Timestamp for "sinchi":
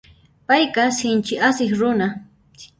1.01-1.35